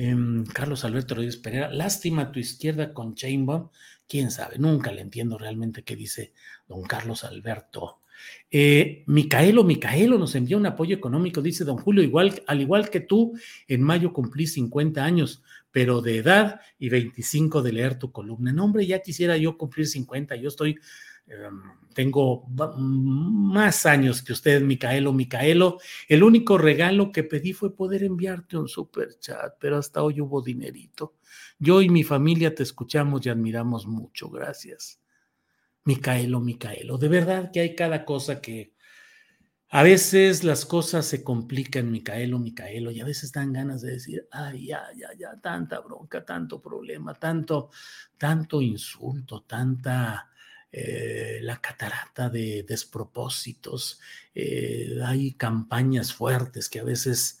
[0.00, 3.70] Em, Carlos Alberto Rodríguez Pereira, lástima tu izquierda con Chainbaum.
[4.06, 6.32] Quién sabe, nunca le entiendo realmente qué dice
[6.68, 8.02] don Carlos Alberto.
[8.48, 13.00] Eh, Micaelo, Micaelo nos envía un apoyo económico, dice don Julio, igual, al igual que
[13.00, 15.42] tú, en mayo cumplí 50 años,
[15.78, 18.52] pero de edad y 25 de leer tu columna.
[18.52, 20.80] No, hombre, ya quisiera yo cumplir 50, yo estoy
[21.28, 21.60] Em,
[21.94, 25.78] tengo más años que usted, Micaelo, Micaelo.
[26.08, 30.40] El único regalo que pedí fue poder enviarte un super chat, pero hasta hoy hubo
[30.40, 31.16] dinerito.
[31.58, 34.30] Yo y mi familia te escuchamos y admiramos mucho.
[34.30, 35.00] Gracias.
[35.84, 36.98] Micaelo, Micaelo.
[36.98, 38.74] De verdad que hay cada cosa que
[39.70, 44.26] a veces las cosas se complican, Micaelo, Micaelo, y a veces dan ganas de decir,
[44.30, 47.70] ay, ya, ya, ya, tanta bronca, tanto problema, tanto,
[48.16, 50.30] tanto insulto, tanta
[50.72, 54.00] eh, la catarata de despropósitos,
[54.34, 57.37] eh, hay campañas fuertes que a veces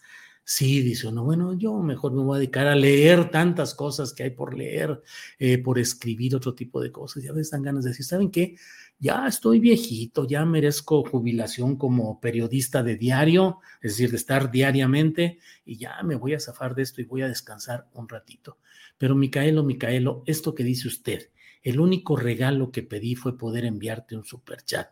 [0.48, 4.22] sí dice uno, bueno, yo mejor me voy a dedicar a leer tantas cosas que
[4.22, 5.02] hay por leer,
[5.38, 8.30] eh, por escribir otro tipo de cosas, y a veces dan ganas de decir, ¿saben
[8.30, 8.56] qué?
[8.98, 15.38] Ya estoy viejito, ya merezco jubilación como periodista de diario, es decir, de estar diariamente,
[15.66, 18.56] y ya me voy a zafar de esto y voy a descansar un ratito.
[18.96, 21.28] Pero Micaelo, Micaelo, esto que dice usted,
[21.62, 24.88] el único regalo que pedí fue poder enviarte un super chat,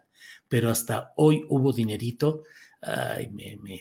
[0.51, 2.43] pero hasta hoy hubo dinerito.
[2.83, 3.81] Ay, me, me.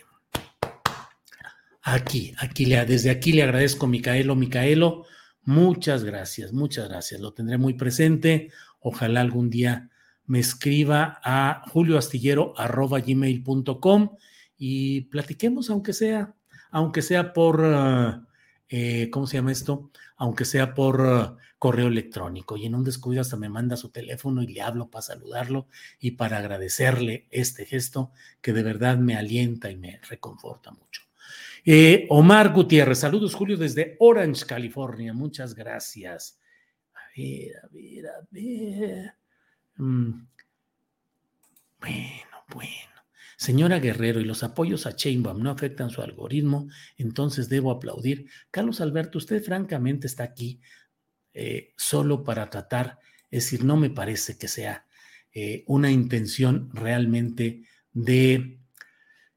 [1.88, 5.06] Aquí, aquí desde aquí le agradezco, Micaelo, Micaelo.
[5.44, 7.22] Muchas gracias, muchas gracias.
[7.22, 8.50] Lo tendré muy presente.
[8.80, 9.92] Ojalá algún día
[10.26, 14.18] me escriba a julioastillero.gmail.com
[14.58, 16.34] y platiquemos, aunque sea,
[16.72, 18.26] aunque sea por, ah,
[18.68, 19.92] eh, ¿cómo se llama esto?
[20.18, 24.42] Aunque sea por ah, correo electrónico y en un descuido hasta me manda su teléfono
[24.42, 25.68] y le hablo para saludarlo
[26.00, 31.05] y para agradecerle este gesto que de verdad me alienta y me reconforta mucho.
[31.68, 36.40] Eh, Omar Gutiérrez, saludos Julio desde Orange, California, muchas gracias.
[36.94, 39.14] A ver, a ver, a ver.
[39.78, 40.28] Mm.
[41.80, 42.96] Bueno, bueno.
[43.36, 48.30] Señora Guerrero, y los apoyos a Chainbaum no afectan su algoritmo, entonces debo aplaudir.
[48.52, 50.62] Carlos Alberto, usted francamente está aquí
[51.34, 53.00] eh, solo para tratar,
[53.32, 54.86] es decir, no me parece que sea
[55.34, 58.60] eh, una intención realmente de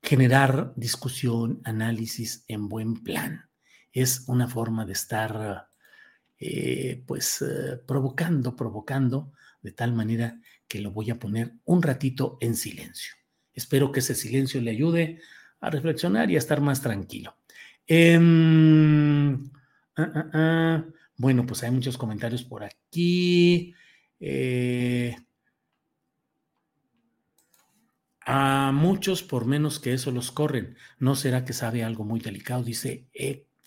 [0.03, 3.49] generar discusión, análisis en buen plan.
[3.93, 5.69] Es una forma de estar,
[6.39, 7.45] eh, pues,
[7.87, 9.33] provocando, provocando,
[9.63, 13.15] de tal manera que lo voy a poner un ratito en silencio.
[13.53, 15.21] Espero que ese silencio le ayude
[15.61, 17.37] a reflexionar y a estar más tranquilo.
[17.87, 19.51] Em,
[19.97, 20.85] ah, ah, ah.
[21.17, 23.75] Bueno, pues hay muchos comentarios por aquí.
[24.21, 25.17] Eh,
[28.31, 30.77] a muchos por menos que eso los corren.
[30.99, 32.63] ¿No será que sabe algo muy delicado?
[32.63, 33.07] Dice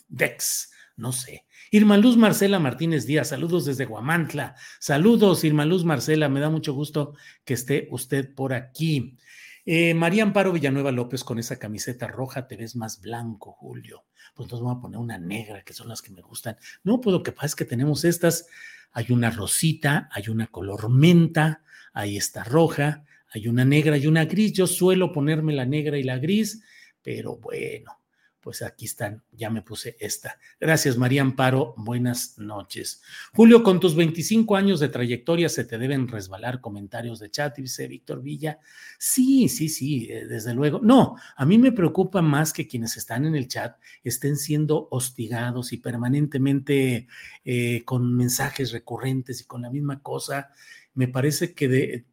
[0.08, 0.72] Dex.
[0.96, 1.48] No sé.
[1.72, 4.54] Irma Luz Marcela Martínez Díaz, saludos desde Guamantla.
[4.80, 9.18] Saludos, Irma Luz Marcela, me da mucho gusto que esté usted por aquí.
[9.66, 14.06] Eh, María Amparo Villanueva López con esa camiseta roja, te ves más blanco, Julio.
[14.36, 16.56] Pues entonces voy a poner una negra, que son las que me gustan.
[16.84, 18.46] No, pues lo que pasa es que tenemos estas.
[18.92, 24.26] Hay una rosita, hay una color menta, hay esta roja, hay una negra y una
[24.26, 24.54] gris.
[24.54, 26.64] Yo suelo ponerme la negra y la gris,
[27.02, 28.02] pero bueno,
[28.42, 30.38] pues aquí están, ya me puse esta.
[30.60, 33.02] Gracias, María Amparo, buenas noches.
[33.34, 37.88] Julio, con tus 25 años de trayectoria se te deben resbalar comentarios de chat, dice
[37.88, 38.60] Víctor Villa.
[38.98, 40.80] Sí, sí, sí, eh, desde luego.
[40.82, 45.72] No, a mí me preocupa más que quienes están en el chat estén siendo hostigados
[45.72, 47.08] y permanentemente
[47.46, 50.50] eh, con mensajes recurrentes y con la misma cosa.
[50.96, 52.06] Me parece que de,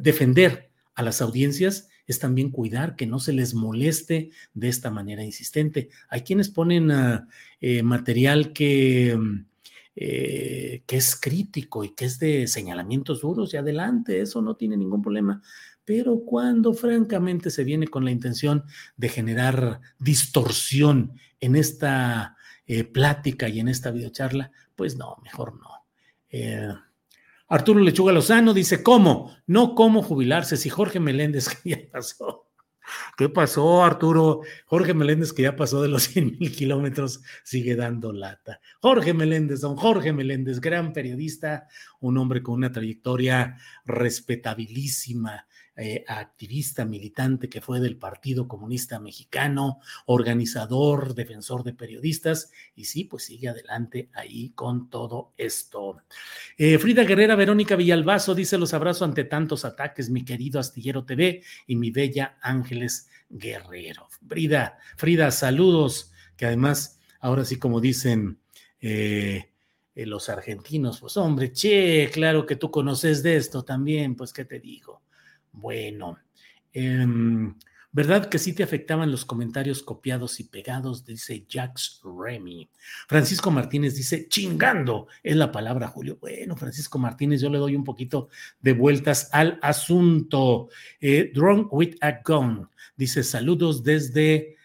[0.00, 5.24] defender a las audiencias es también cuidar que no se les moleste de esta manera
[5.24, 5.88] insistente.
[6.08, 7.28] Hay quienes ponen ah,
[7.60, 9.46] eh, material que, mm,
[9.96, 14.76] eh, que es crítico y que es de señalamientos duros y adelante, eso no tiene
[14.76, 15.42] ningún problema.
[15.84, 18.64] Pero cuando francamente se viene con la intención
[18.96, 25.70] de generar distorsión en esta eh, plática y en esta videocharla, pues no, mejor no.
[27.52, 29.36] Arturo Lechuga Lozano dice, ¿cómo?
[29.46, 32.48] No cómo jubilarse si Jorge Meléndez que ya pasó.
[33.14, 34.40] ¿Qué pasó, Arturo?
[34.64, 38.58] Jorge Meléndez, que ya pasó de los 100 mil kilómetros, sigue dando lata.
[38.80, 41.68] Jorge Meléndez, don Jorge Meléndez, gran periodista,
[42.00, 49.80] un hombre con una trayectoria respetabilísima, eh, activista, militante que fue del Partido Comunista Mexicano,
[50.04, 56.02] organizador, defensor de periodistas, y sí, pues sigue adelante ahí con todo esto.
[56.58, 61.42] Eh, Frida Guerrera, Verónica Villalbazo dice: Los abrazo ante tantos ataques, mi querido Astillero TV
[61.66, 64.08] y mi bella Ángeles Guerrero.
[64.28, 68.38] Frida, Frida, saludos, que además ahora sí como dicen
[68.80, 69.48] eh,
[69.94, 74.60] los argentinos, pues hombre, che, claro que tú conoces de esto también, pues qué te
[74.60, 75.02] digo.
[75.52, 76.18] Bueno,
[76.72, 77.54] em,
[77.94, 81.04] ¿Verdad que sí te afectaban los comentarios copiados y pegados?
[81.04, 82.70] Dice Jax Remy.
[83.06, 86.16] Francisco Martínez dice, chingando es la palabra, Julio.
[86.18, 88.30] Bueno, Francisco Martínez, yo le doy un poquito
[88.60, 90.70] de vueltas al asunto.
[91.02, 94.56] Eh, Drunk with a Gun dice, saludos desde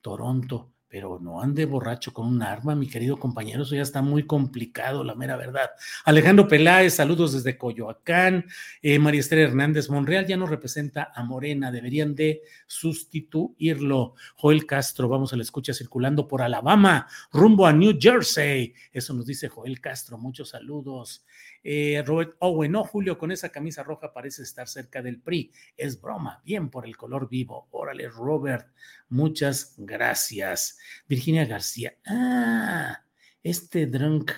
[0.00, 4.22] Toronto pero no ande borracho con un arma, mi querido compañero, eso ya está muy
[4.22, 5.68] complicado, la mera verdad.
[6.06, 8.46] Alejandro Peláez, saludos desde Coyoacán.
[8.80, 14.14] Eh, María Esther Hernández, Monreal ya no representa a Morena, deberían de sustituirlo.
[14.36, 18.72] Joel Castro, vamos a la escucha circulando por Alabama, rumbo a New Jersey.
[18.90, 21.26] Eso nos dice Joel Castro, muchos saludos.
[21.68, 25.50] Eh, Robert Owen, no, Julio, con esa camisa roja parece estar cerca del PRI.
[25.76, 27.66] Es broma, bien por el color vivo.
[27.72, 28.68] Órale, Robert,
[29.08, 30.78] muchas gracias.
[31.08, 33.02] Virginia García, ah,
[33.42, 34.30] este drunk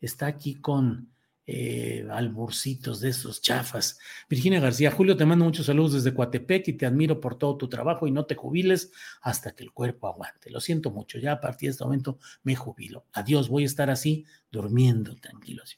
[0.00, 1.08] está aquí con
[1.46, 4.00] eh, de esos chafas.
[4.28, 7.68] Virginia García, Julio, te mando muchos saludos desde Coatepec y te admiro por todo tu
[7.68, 10.50] trabajo y no te jubiles hasta que el cuerpo aguante.
[10.50, 13.06] Lo siento mucho, ya a partir de este momento me jubilo.
[13.12, 15.62] Adiós, voy a estar así durmiendo tranquilo.
[15.62, 15.76] Así.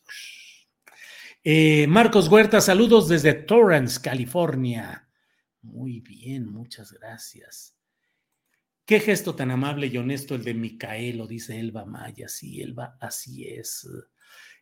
[1.47, 5.07] Eh, Marcos Huerta, saludos desde Torrance, California.
[5.61, 7.76] Muy bien, muchas gracias.
[8.86, 12.28] Qué gesto tan amable y honesto el de Micaelo, dice Elba Maya.
[12.28, 13.86] Sí, Elba, así es.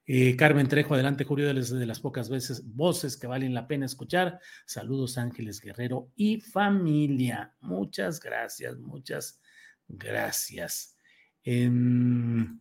[0.07, 4.41] Eh, Carmen Trejo, adelante, Julio, de las, pocas veces voces que valen la pena escuchar.
[4.66, 7.55] Saludos, Ángeles Guerrero y familia.
[7.61, 9.41] Muchas gracias, muchas
[9.87, 10.97] gracias.
[11.45, 12.59] Em,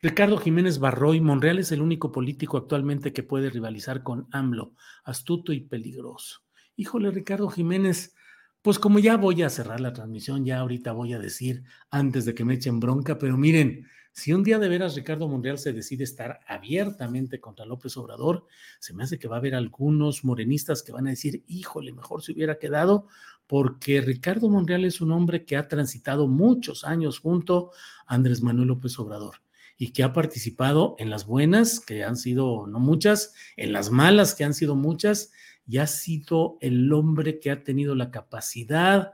[0.00, 5.52] Ricardo Jiménez Barroy, Monreal es el único político actualmente que puede rivalizar con AMLO, astuto
[5.52, 6.42] y peligroso.
[6.76, 8.14] Híjole, Ricardo Jiménez,
[8.62, 12.34] pues como ya voy a cerrar la transmisión, ya ahorita voy a decir antes de
[12.36, 16.04] que me echen bronca, pero miren, si un día de veras Ricardo Monreal se decide
[16.04, 18.46] estar abiertamente contra López Obrador,
[18.78, 22.22] se me hace que va a haber algunos morenistas que van a decir, híjole, mejor
[22.22, 23.08] se hubiera quedado,
[23.48, 27.72] porque Ricardo Monreal es un hombre que ha transitado muchos años junto
[28.06, 29.40] a Andrés Manuel López Obrador
[29.78, 34.34] y que ha participado en las buenas, que han sido no muchas, en las malas,
[34.34, 35.30] que han sido muchas,
[35.66, 39.12] y ha sido el hombre que ha tenido la capacidad.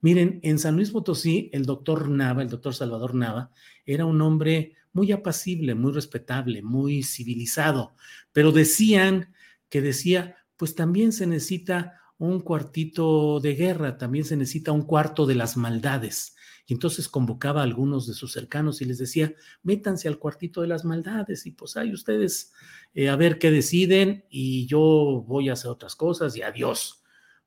[0.00, 3.50] Miren, en San Luis Potosí, el doctor Nava, el doctor Salvador Nava,
[3.86, 7.94] era un hombre muy apacible, muy respetable, muy civilizado,
[8.32, 9.32] pero decían
[9.70, 15.24] que decía, pues también se necesita un cuartito de guerra, también se necesita un cuarto
[15.24, 16.36] de las maldades.
[16.66, 20.68] Y entonces convocaba a algunos de sus cercanos y les decía, métanse al cuartito de
[20.68, 22.52] las maldades y pues ahí ustedes
[22.94, 27.02] eh, a ver qué deciden y yo voy a hacer otras cosas y adiós.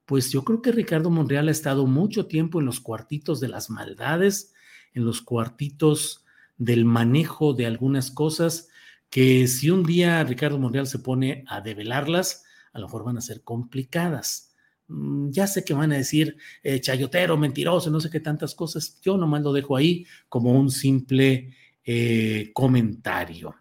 [0.06, 3.70] Pues yo creo que Ricardo Monreal ha estado mucho tiempo en los cuartitos de las
[3.70, 4.54] maldades,
[4.94, 6.26] en los cuartitos
[6.58, 8.70] del manejo de algunas cosas
[9.10, 12.44] que si un día Ricardo Monreal se pone a develarlas,
[12.74, 14.55] a lo mejor van a ser complicadas.
[14.88, 19.00] Mm, ya sé que van a decir eh, chayotero, mentiroso, no sé qué tantas cosas.
[19.02, 23.56] Yo nomás lo dejo ahí como un simple eh, comentario.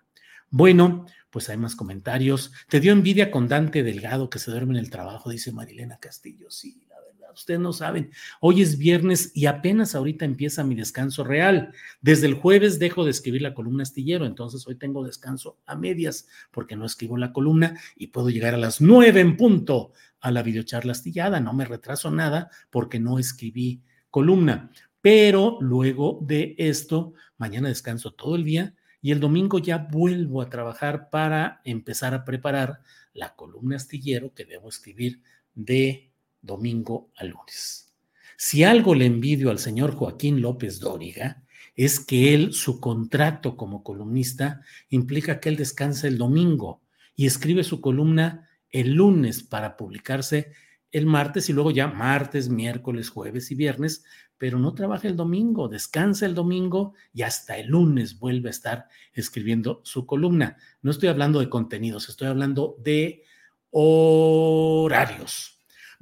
[0.51, 2.53] Bueno, pues hay más comentarios.
[2.69, 6.51] Te dio envidia con Dante Delgado que se duerme en el trabajo, dice Marilena Castillo.
[6.51, 6.87] Sí,
[7.35, 8.11] ustedes no saben.
[8.41, 11.73] Hoy es viernes y apenas ahorita empieza mi descanso real.
[12.01, 16.29] Desde el jueves dejo de escribir la columna astillero, entonces hoy tengo descanso a medias
[16.51, 20.43] porque no escribo la columna y puedo llegar a las nueve en punto a la
[20.43, 21.41] videocharla astillada.
[21.41, 24.71] No me retraso nada porque no escribí columna.
[25.01, 30.49] Pero luego de esto, mañana descanso todo el día y el domingo ya vuelvo a
[30.49, 32.81] trabajar para empezar a preparar
[33.13, 35.21] la columna astillero que debo escribir
[35.55, 36.14] de
[36.45, 37.93] domingo a lunes.
[38.37, 41.43] Si algo le envidio al señor Joaquín López Dóriga,
[41.77, 46.83] es que él, su contrato como columnista, implica que él descansa el domingo
[47.17, 50.53] y escribe su columna el lunes para publicarse
[50.93, 54.05] el martes y luego ya martes, miércoles, jueves y viernes,
[54.39, 58.89] pero no trabaja el domingo, descansa el domingo y hasta el lunes vuelve a estar
[59.13, 60.57] escribiendo su columna.
[60.83, 63.25] No estoy hablando de contenidos, estoy hablando de
[63.71, 65.54] horarios.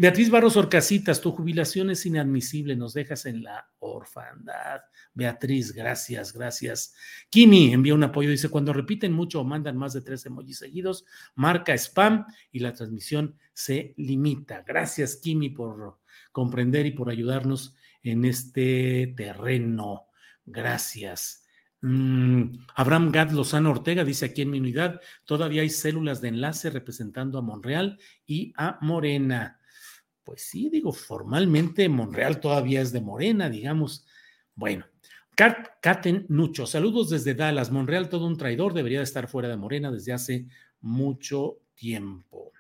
[0.03, 4.80] Beatriz Barros Orcasitas, tu jubilación es inadmisible, nos dejas en la orfandad.
[5.14, 6.96] Beatriz, gracias, gracias.
[7.30, 11.05] Kimi envía un apoyo, dice, cuando repiten mucho o mandan más de tres emojis seguidos,
[11.36, 14.64] marca spam y la transmisión se limita.
[14.66, 16.00] Gracias, Kimi, por
[16.32, 20.09] comprender y por ayudarnos en este terreno.
[20.44, 21.46] Gracias.
[21.80, 26.70] Mm, Abraham Gad Lozano Ortega dice aquí en mi unidad, todavía hay células de enlace
[26.70, 29.61] representando a Monreal y a Morena.
[30.25, 34.07] Pues sí, digo, formalmente Monreal todavía es de Morena, digamos.
[34.55, 34.87] Bueno,
[35.35, 37.70] Caten Nucho, saludos desde Dallas.
[37.70, 40.47] Monreal, todo un traidor, debería estar fuera de Morena desde hace
[40.81, 42.53] mucho tiempo.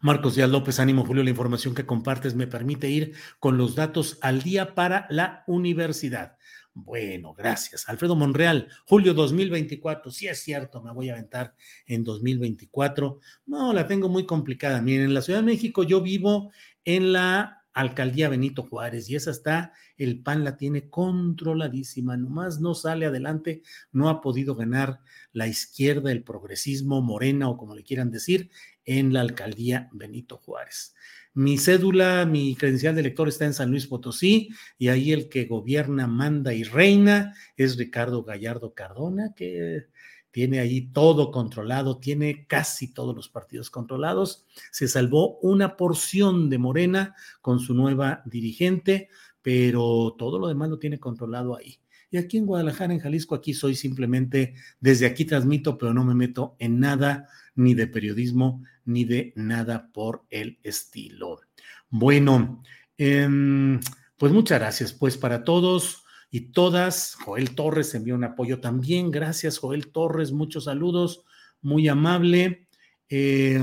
[0.00, 4.18] Marcos Díaz López, ánimo Julio, la información que compartes me permite ir con los datos
[4.20, 6.35] al día para la universidad.
[6.78, 7.88] Bueno, gracias.
[7.88, 10.10] Alfredo Monreal, julio 2024.
[10.10, 11.54] Sí es cierto, me voy a aventar
[11.86, 13.18] en 2024.
[13.46, 14.82] No, la tengo muy complicada.
[14.82, 16.52] Miren, en la Ciudad de México yo vivo
[16.84, 22.74] en la alcaldía Benito Juárez y esa está, el PAN la tiene controladísima, nomás no
[22.74, 25.00] sale adelante, no ha podido ganar
[25.32, 28.50] la izquierda, el progresismo, morena o como le quieran decir,
[28.84, 30.94] en la alcaldía Benito Juárez.
[31.36, 35.44] Mi cédula, mi credencial de elector está en San Luis Potosí y ahí el que
[35.44, 39.88] gobierna, manda y reina es Ricardo Gallardo Cardona, que
[40.30, 44.46] tiene ahí todo controlado, tiene casi todos los partidos controlados.
[44.70, 49.10] Se salvó una porción de Morena con su nueva dirigente,
[49.42, 51.78] pero todo lo demás lo tiene controlado ahí.
[52.10, 56.14] Y aquí en Guadalajara, en Jalisco, aquí soy simplemente, desde aquí transmito, pero no me
[56.14, 61.40] meto en nada ni de periodismo, ni de nada por el estilo.
[61.90, 62.62] Bueno,
[62.96, 63.80] em,
[64.16, 67.16] pues muchas gracias, pues para todos y todas.
[67.24, 69.10] Joel Torres envió un apoyo también.
[69.10, 70.32] Gracias, Joel Torres.
[70.32, 71.24] Muchos saludos.
[71.62, 72.68] Muy amable.
[73.08, 73.60] Eh,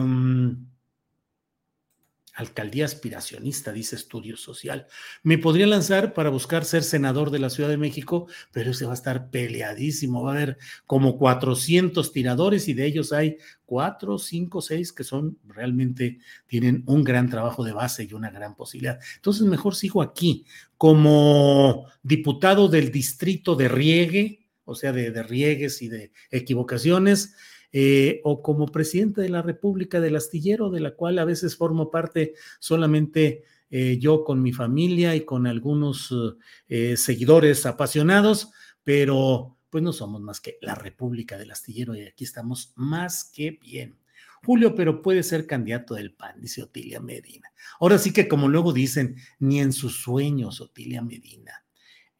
[2.33, 4.87] Alcaldía aspiracionista, dice Estudio Social.
[5.21, 8.91] Me podría lanzar para buscar ser senador de la Ciudad de México, pero ese va
[8.91, 10.23] a estar peleadísimo.
[10.23, 10.57] Va a haber
[10.87, 17.03] como 400 tiradores y de ellos hay cuatro, cinco, seis que son realmente, tienen un
[17.03, 18.99] gran trabajo de base y una gran posibilidad.
[19.15, 20.45] Entonces, mejor sigo aquí
[20.77, 27.35] como diputado del distrito de Riegue, o sea, de, de riegues y de equivocaciones
[27.75, 31.89] eh, o como presidente de la República del Astillero, de la cual a veces formo
[31.89, 36.13] parte solamente eh, yo con mi familia y con algunos
[36.67, 38.51] eh, seguidores apasionados,
[38.83, 43.57] pero pues no somos más que la República del Astillero y aquí estamos más que
[43.59, 43.97] bien.
[44.45, 47.51] Julio, pero puede ser candidato del PAN, dice Otilia Medina.
[47.79, 51.62] Ahora sí que como luego dicen, ni en sus sueños, Otilia Medina.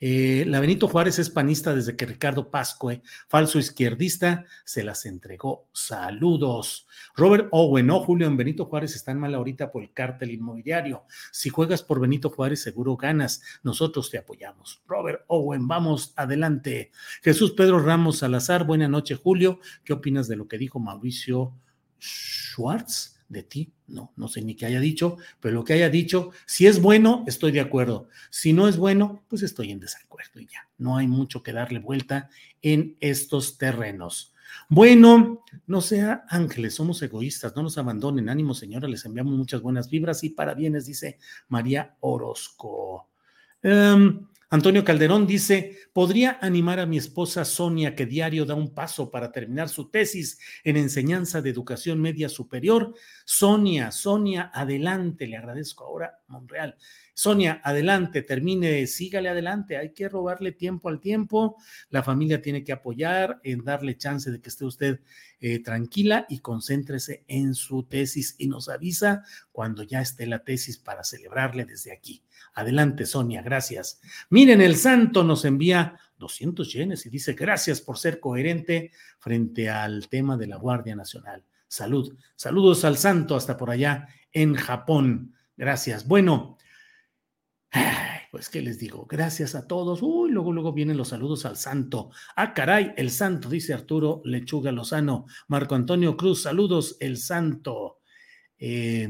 [0.06, 5.70] Eh, la Benito Juárez es panista desde que Ricardo Pascue, falso izquierdista, se las entregó.
[5.72, 6.88] Saludos.
[7.16, 11.06] Robert Owen, no, Julio, en Benito Juárez están mal ahorita por el cártel inmobiliario.
[11.32, 13.42] Si juegas por Benito Juárez, seguro ganas.
[13.64, 14.82] Nosotros te apoyamos.
[14.88, 16.92] Robert Owen, vamos adelante.
[17.22, 19.62] Jesús Pedro Ramos Salazar, buena noche, Julio.
[19.86, 21.54] ¿Qué opinas de lo que dijo Mauricio
[22.02, 23.13] Schwartz?
[23.34, 26.68] De ti, no, no sé ni qué haya dicho, pero lo que haya dicho, si
[26.68, 28.08] es bueno, estoy de acuerdo.
[28.30, 30.70] Si no es bueno, pues estoy en desacuerdo y ya.
[30.78, 32.30] No hay mucho que darle vuelta
[32.62, 34.34] en estos terrenos.
[34.70, 38.30] Bueno, no sea ángeles, somos egoístas, no nos abandonen.
[38.30, 41.20] Ánimo, señora, les enviamos muchas buenas vibras y parabienes, dice
[41.50, 43.10] María Orozco.
[43.62, 49.10] Em, Antonio Calderón dice, ¿podría animar a mi esposa Sonia que diario da un paso
[49.10, 52.94] para terminar su tesis en enseñanza de educación media superior?
[53.26, 56.78] Sonia, Sonia, adelante, le agradezco ahora, Monreal.
[57.14, 61.58] Sonia, adelante, termine, sígale adelante, hay que robarle tiempo al tiempo,
[61.90, 65.00] la familia tiene que apoyar en darle chance de que esté usted
[65.40, 70.78] eh, tranquila y concéntrese en su tesis y nos avisa cuando ya esté la tesis
[70.78, 72.24] para celebrarle desde aquí.
[72.56, 74.00] Adelante, Sonia, gracias.
[74.30, 80.08] Miren, el santo nos envía 200 yenes y dice gracias por ser coherente frente al
[80.08, 81.44] tema de la Guardia Nacional.
[81.68, 82.16] Salud.
[82.36, 85.34] Saludos al santo hasta por allá en Japón.
[85.58, 86.08] Gracias.
[86.08, 86.58] Bueno,
[88.32, 90.02] pues qué les digo, gracias a todos.
[90.02, 92.12] Uy, luego, luego vienen los saludos al santo.
[92.36, 95.26] Ah, caray, el santo, dice Arturo Lechuga Lozano.
[95.48, 98.00] Marco Antonio Cruz, saludos, el santo.
[98.58, 99.10] Eh,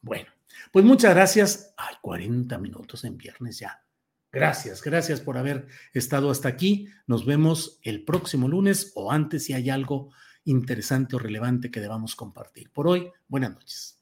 [0.00, 0.30] bueno,
[0.72, 1.74] pues muchas gracias.
[1.76, 3.82] Ay, 40 minutos en viernes ya.
[4.30, 6.88] Gracias, gracias por haber estado hasta aquí.
[7.06, 10.10] Nos vemos el próximo lunes o antes si hay algo
[10.44, 12.70] interesante o relevante que debamos compartir.
[12.70, 14.01] Por hoy, buenas noches.